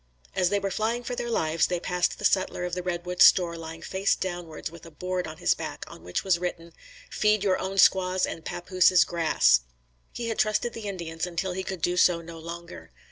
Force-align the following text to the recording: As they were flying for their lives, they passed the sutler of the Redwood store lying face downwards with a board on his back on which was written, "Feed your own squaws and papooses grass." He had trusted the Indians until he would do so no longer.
As 0.35 0.49
they 0.49 0.59
were 0.59 0.71
flying 0.71 1.03
for 1.03 1.13
their 1.15 1.29
lives, 1.29 1.67
they 1.67 1.79
passed 1.79 2.17
the 2.17 2.25
sutler 2.25 2.65
of 2.65 2.73
the 2.73 2.81
Redwood 2.81 3.21
store 3.21 3.55
lying 3.55 3.83
face 3.83 4.15
downwards 4.15 4.71
with 4.71 4.83
a 4.83 4.89
board 4.89 5.27
on 5.27 5.37
his 5.37 5.53
back 5.53 5.85
on 5.87 6.01
which 6.03 6.23
was 6.23 6.39
written, 6.39 6.73
"Feed 7.11 7.43
your 7.43 7.59
own 7.59 7.77
squaws 7.77 8.25
and 8.25 8.43
papooses 8.43 9.03
grass." 9.05 9.61
He 10.11 10.29
had 10.29 10.39
trusted 10.39 10.73
the 10.73 10.87
Indians 10.87 11.27
until 11.27 11.51
he 11.51 11.63
would 11.69 11.83
do 11.83 11.97
so 11.97 12.19
no 12.19 12.39
longer. 12.39 12.89